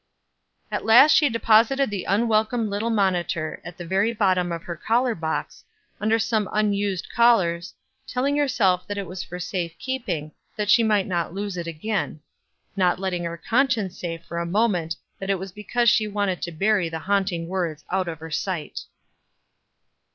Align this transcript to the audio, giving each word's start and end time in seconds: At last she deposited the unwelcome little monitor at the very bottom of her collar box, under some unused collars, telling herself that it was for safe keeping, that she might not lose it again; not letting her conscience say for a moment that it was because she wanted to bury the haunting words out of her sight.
At 0.71 0.83
last 0.83 1.11
she 1.15 1.29
deposited 1.29 1.91
the 1.91 2.05
unwelcome 2.05 2.71
little 2.71 2.89
monitor 2.89 3.61
at 3.63 3.77
the 3.77 3.85
very 3.85 4.11
bottom 4.13 4.51
of 4.51 4.63
her 4.63 4.75
collar 4.75 5.13
box, 5.13 5.63
under 5.99 6.17
some 6.17 6.49
unused 6.51 7.07
collars, 7.13 7.75
telling 8.07 8.35
herself 8.35 8.87
that 8.87 8.97
it 8.97 9.05
was 9.05 9.23
for 9.23 9.39
safe 9.39 9.77
keeping, 9.77 10.31
that 10.55 10.71
she 10.71 10.81
might 10.81 11.05
not 11.05 11.35
lose 11.35 11.55
it 11.55 11.67
again; 11.67 12.19
not 12.75 12.97
letting 12.97 13.25
her 13.25 13.37
conscience 13.37 13.99
say 13.99 14.17
for 14.17 14.39
a 14.39 14.43
moment 14.47 14.95
that 15.19 15.29
it 15.29 15.37
was 15.37 15.51
because 15.51 15.87
she 15.87 16.07
wanted 16.07 16.41
to 16.41 16.51
bury 16.51 16.89
the 16.89 16.97
haunting 16.97 17.47
words 17.47 17.85
out 17.91 18.07
of 18.07 18.17
her 18.21 18.31
sight. 18.31 18.85